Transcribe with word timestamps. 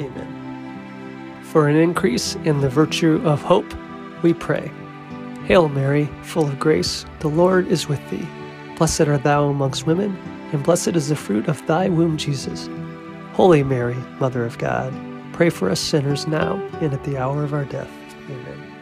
Amen. 0.00 1.42
For 1.44 1.68
an 1.68 1.76
increase 1.76 2.34
in 2.44 2.60
the 2.60 2.68
virtue 2.68 3.20
of 3.24 3.42
hope, 3.42 3.72
we 4.22 4.32
pray. 4.32 4.70
Hail 5.44 5.68
Mary, 5.68 6.08
full 6.22 6.46
of 6.46 6.58
grace, 6.58 7.04
the 7.20 7.28
Lord 7.28 7.66
is 7.68 7.88
with 7.88 8.00
thee. 8.10 8.26
Blessed 8.76 9.02
art 9.02 9.24
thou 9.24 9.48
amongst 9.48 9.86
women, 9.86 10.16
and 10.52 10.62
blessed 10.62 10.96
is 10.96 11.08
the 11.08 11.16
fruit 11.16 11.48
of 11.48 11.66
thy 11.66 11.88
womb, 11.88 12.16
Jesus. 12.16 12.68
Holy 13.32 13.62
Mary, 13.62 13.96
Mother 14.20 14.44
of 14.44 14.58
God, 14.58 14.94
pray 15.32 15.50
for 15.50 15.68
us 15.68 15.80
sinners 15.80 16.26
now 16.26 16.54
and 16.80 16.92
at 16.92 17.04
the 17.04 17.18
hour 17.18 17.42
of 17.42 17.52
our 17.52 17.64
death. 17.64 17.90
Amen. 18.30 18.72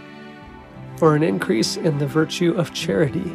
For 0.97 1.17
an 1.17 1.23
increase 1.23 1.77
in 1.77 1.99
the 1.99 2.07
virtue 2.07 2.53
of 2.53 2.75
charity, 2.75 3.33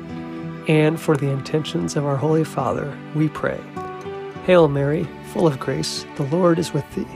and 0.67 0.99
for 0.99 1.17
the 1.17 1.29
intentions 1.29 1.95
of 1.95 2.05
our 2.05 2.17
Holy 2.17 2.43
Father, 2.43 2.95
we 3.15 3.29
pray. 3.29 3.59
Hail 4.45 4.67
Mary, 4.67 5.07
full 5.33 5.47
of 5.47 5.59
grace, 5.59 6.05
the 6.15 6.23
Lord 6.23 6.59
is 6.59 6.73
with 6.73 6.89
thee. 6.93 7.07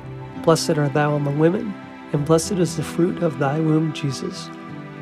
Blessed 0.43 0.77
art 0.77 0.93
thou 0.93 1.15
among 1.15 1.37
women, 1.39 1.73
and 2.13 2.25
blessed 2.25 2.53
is 2.53 2.77
the 2.77 2.83
fruit 2.83 3.21
of 3.21 3.39
thy 3.39 3.59
womb, 3.59 3.93
Jesus. 3.93 4.49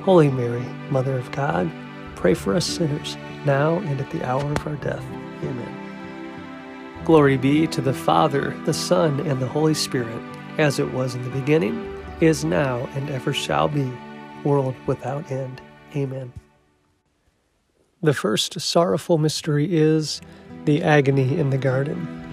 Holy 0.02 0.30
Mary, 0.30 0.66
Mother 0.90 1.18
of 1.18 1.32
God, 1.32 1.72
pray 2.16 2.34
for 2.34 2.56
us 2.56 2.66
sinners, 2.66 3.18
now 3.46 3.76
and 3.80 4.00
at 4.00 4.10
the 4.12 4.24
hour 4.26 4.44
of 4.44 4.68
our 4.68 4.76
death. 4.76 5.04
Amen. 5.44 7.04
Glory 7.06 7.38
be 7.38 7.68
to 7.68 7.82
the 7.82 7.94
Father, 7.94 8.56
the 8.66 8.74
Son, 8.74 9.20
and 9.22 9.40
the 9.40 9.48
Holy 9.48 9.74
Spirit, 9.74 10.22
as 10.58 10.80
it 10.80 10.92
was 10.94 11.16
in 11.16 11.24
the 11.24 11.30
beginning, 11.30 11.94
is 12.20 12.44
now, 12.44 12.90
and 12.96 13.10
ever 13.10 13.32
shall 13.32 13.68
be, 13.68 13.92
world 14.44 14.76
without 14.88 15.32
end. 15.32 15.62
Amen. 15.96 16.34
The 18.02 18.14
first 18.14 18.60
sorrowful 18.60 19.18
mystery 19.18 19.68
is 19.76 20.22
the 20.66 20.84
agony 20.84 21.38
in 21.38 21.50
the 21.50 21.58
garden. 21.58 22.27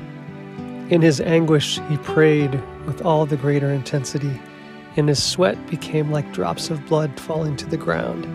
In 0.90 1.00
his 1.00 1.18
anguish, 1.22 1.80
he 1.88 1.96
prayed 1.96 2.62
with 2.84 3.02
all 3.06 3.24
the 3.24 3.38
greater 3.38 3.70
intensity, 3.70 4.38
and 4.96 5.08
his 5.08 5.22
sweat 5.22 5.56
became 5.70 6.10
like 6.10 6.30
drops 6.32 6.68
of 6.68 6.84
blood 6.84 7.18
falling 7.18 7.56
to 7.56 7.66
the 7.66 7.78
ground. 7.78 8.26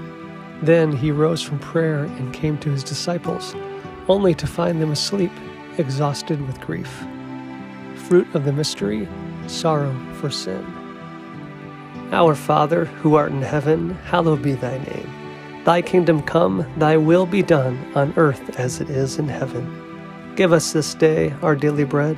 Then 0.64 0.92
he 0.92 1.12
rose 1.12 1.44
from 1.44 1.60
prayer 1.60 2.06
and 2.06 2.34
came 2.34 2.58
to 2.58 2.72
his 2.72 2.84
disciples, 2.84 3.54
only 4.08 4.34
to 4.34 4.48
find 4.48 4.82
them 4.82 4.92
asleep, 4.92 5.32
exhausted 5.78 6.46
with 6.48 6.60
grief. 6.60 6.92
Fruit 8.08 8.28
of 8.34 8.46
the 8.46 8.52
mystery 8.52 9.08
sorrow 9.46 9.96
for 10.16 10.32
sin. 10.32 10.66
Our 12.12 12.34
Father, 12.34 12.86
who 12.86 13.14
art 13.14 13.32
in 13.32 13.44
heaven, 13.44 13.92
hallowed 14.06 14.42
be 14.42 14.54
thy 14.54 14.80
name. 14.80 15.64
Thy 15.66 15.84
kingdom 15.84 16.24
come, 16.24 16.66
thy 16.78 16.98
will 16.98 17.28
be 17.28 17.44
done, 17.44 17.78
on 17.94 18.12
earth 18.18 18.60
as 18.60 18.82
it 18.82 18.90
is 18.90 19.20
in 19.20 19.28
heaven. 19.28 20.34
Give 20.36 20.52
us 20.52 20.74
this 20.74 20.96
day 20.96 21.32
our 21.44 21.56
daily 21.56 21.84
bread 21.84 22.18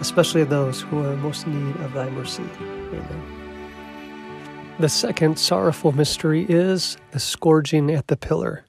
especially 0.00 0.44
those 0.44 0.80
who 0.80 1.04
are 1.04 1.12
in 1.12 1.20
most 1.20 1.46
need 1.46 1.76
of 1.76 1.92
thy 1.92 2.08
mercy. 2.10 2.44
Amen. 2.60 3.38
The 4.78 4.88
second 4.88 5.38
sorrowful 5.38 5.92
mystery 5.92 6.46
is 6.48 6.96
the 7.10 7.18
scourging 7.18 7.90
at 7.90 8.06
the 8.06 8.16
pillar. 8.16 8.64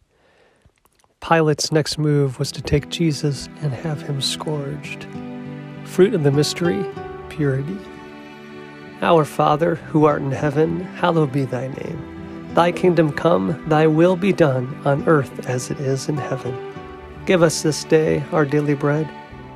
Pilate's 1.22 1.72
next 1.72 1.98
move 1.98 2.40
was 2.40 2.52
to 2.54 2.62
take 2.62 2.90
Jesus 2.90 3.48
and 3.62 3.74
have 3.74 4.02
him 4.02 4.22
scourged. 4.22 5.06
Fruit 5.84 6.14
of 6.14 6.24
the 6.24 6.32
mystery, 6.32 6.86
purity. 7.30 7.78
Our 9.02 9.24
Father, 9.24 9.76
who 9.76 10.06
art 10.06 10.22
in 10.22 10.32
heaven, 10.32 10.82
hallowed 10.82 11.32
be 11.32 11.46
thy 11.46 11.68
name. 11.68 12.54
Thy 12.54 12.72
kingdom 12.72 13.12
come, 13.12 13.64
thy 13.70 13.86
will 13.86 14.16
be 14.16 14.34
done, 14.34 14.76
on 14.86 15.08
earth 15.08 15.48
as 15.48 15.70
it 15.70 15.80
is 15.80 16.10
in 16.10 16.18
heaven. 16.18 16.58
Give 17.26 17.44
us 17.44 17.62
this 17.62 17.84
day 17.84 18.24
our 18.32 18.46
daily 18.46 18.74
bread, 18.74 19.08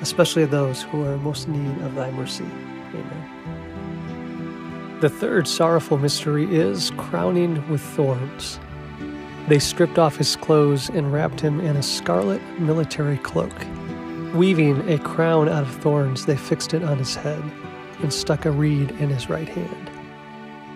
especially 0.00 0.44
those 0.44 0.82
who 0.82 1.04
are 1.04 1.16
most 1.18 1.46
in 1.48 1.76
need 1.76 1.84
of 1.84 1.94
thy 1.94 2.10
mercy. 2.10 2.44
Amen. 2.44 3.36
The 5.00 5.10
third 5.10 5.46
sorrowful 5.46 5.98
mystery 5.98 6.44
is 6.54 6.90
crowning 6.96 7.68
with 7.68 7.82
thorns. 7.82 8.58
They 9.48 9.58
stripped 9.58 9.98
off 9.98 10.16
his 10.16 10.36
clothes 10.36 10.88
and 10.88 11.12
wrapped 11.12 11.40
him 11.40 11.60
in 11.60 11.76
a 11.76 11.82
scarlet 11.82 12.40
military 12.58 13.18
cloak. 13.18 13.52
Weaving 14.34 14.88
a 14.90 14.98
crown 14.98 15.48
out 15.48 15.62
of 15.62 15.74
thorns, 15.76 16.26
they 16.26 16.36
fixed 16.36 16.74
it 16.74 16.82
on 16.82 16.98
his 16.98 17.14
head 17.14 17.42
and 18.02 18.12
stuck 18.12 18.44
a 18.44 18.50
reed 18.50 18.90
in 18.92 19.10
his 19.10 19.28
right 19.28 19.48
hand. 19.48 19.90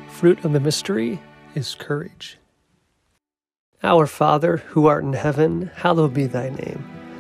Fruit 0.09 0.45
of 0.45 0.53
the 0.53 0.61
mystery 0.61 1.21
is 1.55 1.75
courage. 1.75 2.39
Our 3.83 4.07
Father, 4.07 4.59
who 4.59 4.87
art 4.87 5.05
in 5.05 5.15
heaven, 5.15 5.71
hallowed 5.75 6.13
be 6.13 6.27
thy 6.27 6.51
name. 6.51 7.00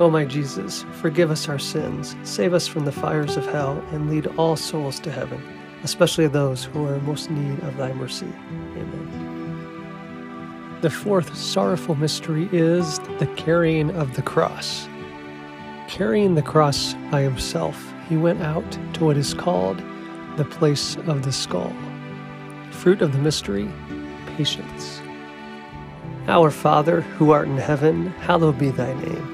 O 0.00 0.10
my 0.10 0.24
Jesus, 0.24 0.84
forgive 1.00 1.30
us 1.30 1.48
our 1.48 1.58
sins, 1.58 2.16
save 2.24 2.52
us 2.52 2.66
from 2.66 2.84
the 2.84 2.90
fires 2.90 3.36
of 3.36 3.46
hell, 3.46 3.80
and 3.92 4.10
lead 4.10 4.26
all 4.36 4.56
souls 4.56 4.98
to 5.00 5.12
heaven, 5.12 5.40
especially 5.84 6.26
those 6.26 6.64
who 6.64 6.84
are 6.86 6.96
in 6.96 7.06
most 7.06 7.30
need 7.30 7.60
of 7.60 7.76
thy 7.76 7.92
mercy. 7.92 8.26
Amen. 8.26 9.20
The 10.80 10.90
fourth 10.90 11.36
sorrowful 11.36 11.94
mystery 11.94 12.48
is 12.50 12.98
the 13.20 13.32
carrying 13.36 13.92
of 13.92 14.16
the 14.16 14.22
cross. 14.22 14.88
Carrying 15.86 16.34
the 16.34 16.42
cross 16.42 16.94
by 17.12 17.22
himself, 17.22 17.94
he 18.08 18.16
went 18.16 18.42
out 18.42 18.68
to 18.94 19.04
what 19.04 19.16
is 19.16 19.32
called 19.32 19.80
the 20.36 20.44
place 20.44 20.96
of 21.06 21.22
the 21.22 21.32
skull. 21.32 21.72
Fruit 22.72 23.00
of 23.00 23.12
the 23.12 23.18
mystery, 23.18 23.70
patience. 24.36 25.00
Our 26.26 26.50
Father, 26.50 27.02
who 27.02 27.30
art 27.30 27.46
in 27.46 27.58
heaven, 27.58 28.08
hallowed 28.08 28.58
be 28.58 28.70
thy 28.70 28.92
name. 28.94 29.33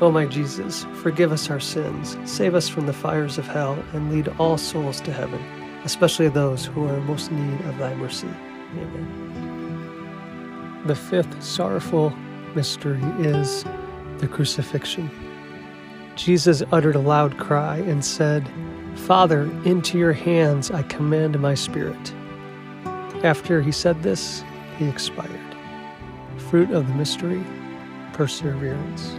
O 0.00 0.12
my 0.12 0.26
Jesus, 0.26 0.86
forgive 1.02 1.32
us 1.32 1.50
our 1.50 1.58
sins, 1.58 2.16
save 2.24 2.54
us 2.54 2.68
from 2.68 2.86
the 2.86 2.92
fires 2.92 3.36
of 3.36 3.48
hell, 3.48 3.76
and 3.92 4.12
lead 4.12 4.28
all 4.38 4.56
souls 4.56 5.00
to 5.00 5.12
heaven, 5.12 5.42
especially 5.84 6.28
those 6.28 6.64
who 6.64 6.86
are 6.86 6.96
in 6.96 7.04
most 7.04 7.32
need 7.32 7.60
of 7.62 7.76
thy 7.78 7.92
mercy. 7.94 8.28
Amen. 8.74 10.84
The 10.86 10.94
fifth 10.94 11.42
sorrowful 11.42 12.10
mystery 12.54 13.02
is 13.18 13.64
the 14.18 14.28
crucifixion. 14.28 15.10
Jesus 16.14 16.62
uttered 16.70 16.94
a 16.94 17.00
loud 17.00 17.36
cry 17.36 17.78
and 17.78 18.04
said, 18.04 18.48
Father, 18.94 19.50
into 19.64 19.98
your 19.98 20.12
hands 20.12 20.70
I 20.70 20.84
commend 20.84 21.40
my 21.40 21.54
spirit. 21.54 22.14
After 23.24 23.60
he 23.60 23.72
said 23.72 24.04
this, 24.04 24.44
he 24.78 24.88
expired. 24.88 25.56
Fruit 26.36 26.70
of 26.70 26.86
the 26.86 26.94
mystery, 26.94 27.42
perseverance. 28.12 29.18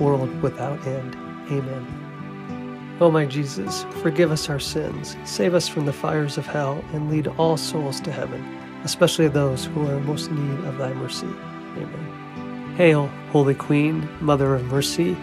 world 0.00 0.42
without 0.42 0.84
end. 0.86 1.14
Amen. 1.50 2.96
O 3.00 3.10
my 3.10 3.24
Jesus, 3.24 3.84
forgive 4.02 4.30
us 4.30 4.50
our 4.50 4.60
sins, 4.60 5.16
save 5.24 5.54
us 5.54 5.68
from 5.68 5.86
the 5.86 5.92
fires 5.92 6.36
of 6.36 6.46
hell, 6.46 6.84
and 6.92 7.10
lead 7.10 7.28
all 7.38 7.56
souls 7.56 8.00
to 8.00 8.12
heaven, 8.12 8.42
especially 8.84 9.28
those 9.28 9.64
who 9.64 9.86
are 9.86 9.96
in 9.96 10.06
most 10.06 10.30
need 10.30 10.64
of 10.66 10.76
thy 10.76 10.92
mercy. 10.92 11.26
Amen. 11.26 12.74
Hail, 12.76 13.06
Holy 13.30 13.54
Queen, 13.54 14.08
Mother 14.20 14.54
of 14.54 14.64
Mercy, 14.64 15.16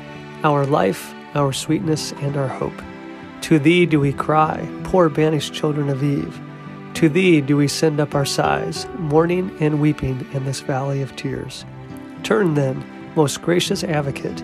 our 0.44 0.66
life, 0.66 1.14
our 1.36 1.54
sweetness, 1.54 2.14
and 2.14 2.36
our 2.36 2.48
hope. 2.48 2.82
To 3.42 3.60
thee 3.60 3.86
do 3.86 4.00
we 4.00 4.12
cry, 4.12 4.68
poor 4.84 5.10
banished 5.10 5.54
children 5.54 5.90
of 5.90 6.04
Eve. 6.04 6.40
To 6.96 7.10
thee 7.10 7.42
do 7.42 7.56
we 7.56 7.68
send 7.68 8.00
up 8.00 8.16
our 8.16 8.26
sighs, 8.26 8.88
mourning 8.98 9.56
and 9.60 9.80
weeping 9.80 10.28
in 10.34 10.46
this 10.46 10.62
valley 10.62 11.04
of 11.04 11.16
tears. 11.16 11.64
Turn 12.24 12.56
then, 12.56 12.84
most 13.16 13.42
gracious 13.44 13.84
advocate, 13.84 14.44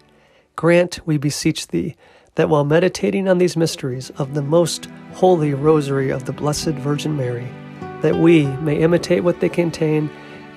grant, 0.61 0.99
we 1.07 1.17
beseech 1.17 1.69
thee, 1.69 1.95
that 2.35 2.47
while 2.47 2.63
meditating 2.63 3.27
on 3.27 3.39
these 3.39 3.57
mysteries 3.57 4.11
of 4.19 4.35
the 4.35 4.43
most 4.43 4.85
holy 5.13 5.55
rosary 5.55 6.11
of 6.11 6.25
the 6.25 6.31
Blessed 6.31 6.75
Virgin 6.85 7.17
Mary, 7.17 7.47
that 8.03 8.17
we 8.17 8.45
may 8.57 8.77
imitate 8.77 9.23
what 9.23 9.39
they 9.39 9.49
contain 9.49 10.07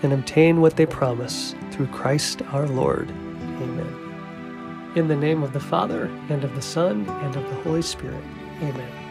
and 0.03 0.13
obtain 0.13 0.61
what 0.61 0.77
they 0.77 0.85
promise 0.85 1.55
through 1.71 1.87
Christ 1.87 2.43
our 2.53 2.69
Lord. 2.69 3.09
Amen. 3.09 4.93
In 4.95 5.09
the 5.09 5.17
name 5.17 5.43
of 5.43 5.55
the 5.55 5.59
Father, 5.59 6.05
and 6.29 6.45
of 6.45 6.55
the 6.55 6.61
Son, 6.61 7.09
and 7.09 7.35
of 7.35 7.43
the 7.43 7.63
Holy 7.63 7.81
Spirit. 7.81 8.23
Amen. 8.61 9.04